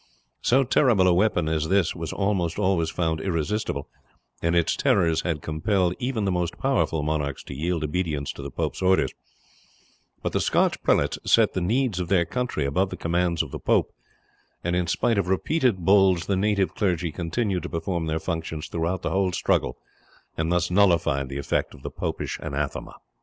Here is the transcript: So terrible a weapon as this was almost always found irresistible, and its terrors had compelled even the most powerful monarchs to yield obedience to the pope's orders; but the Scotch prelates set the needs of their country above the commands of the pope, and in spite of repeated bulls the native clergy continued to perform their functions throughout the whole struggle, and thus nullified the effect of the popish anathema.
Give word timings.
So 0.41 0.63
terrible 0.63 1.07
a 1.07 1.13
weapon 1.13 1.47
as 1.47 1.69
this 1.69 1.93
was 1.95 2.11
almost 2.11 2.57
always 2.57 2.89
found 2.89 3.21
irresistible, 3.21 3.87
and 4.41 4.55
its 4.55 4.75
terrors 4.75 5.21
had 5.21 5.43
compelled 5.43 5.93
even 5.99 6.25
the 6.25 6.31
most 6.31 6.57
powerful 6.57 7.03
monarchs 7.03 7.43
to 7.43 7.53
yield 7.53 7.83
obedience 7.83 8.31
to 8.33 8.41
the 8.41 8.49
pope's 8.49 8.81
orders; 8.81 9.13
but 10.23 10.31
the 10.33 10.39
Scotch 10.39 10.81
prelates 10.81 11.19
set 11.23 11.53
the 11.53 11.61
needs 11.61 11.99
of 11.99 12.07
their 12.07 12.25
country 12.25 12.65
above 12.65 12.89
the 12.89 12.97
commands 12.97 13.43
of 13.43 13.51
the 13.51 13.59
pope, 13.59 13.91
and 14.63 14.75
in 14.75 14.87
spite 14.87 15.19
of 15.19 15.27
repeated 15.27 15.85
bulls 15.85 16.25
the 16.25 16.35
native 16.35 16.73
clergy 16.73 17.11
continued 17.11 17.61
to 17.61 17.69
perform 17.69 18.07
their 18.07 18.17
functions 18.19 18.69
throughout 18.69 19.03
the 19.03 19.11
whole 19.11 19.31
struggle, 19.31 19.77
and 20.35 20.51
thus 20.51 20.71
nullified 20.71 21.29
the 21.29 21.37
effect 21.37 21.75
of 21.75 21.83
the 21.83 21.91
popish 21.91 22.39
anathema. 22.41 22.95